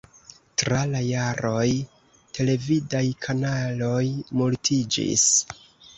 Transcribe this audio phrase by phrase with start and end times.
[0.61, 1.67] Tra la jaroj,
[2.37, 4.03] televidaj kanaloj
[4.41, 5.29] multiĝis.